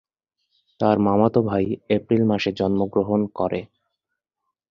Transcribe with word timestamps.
তার 0.79 0.97
মামাতো 0.99 1.39
ভাই 1.41 1.65
এপ্রিল 1.89 2.23
মাসে 2.25 2.49
জন্মগ্রহণ 2.59 3.21
করে। 3.35 3.61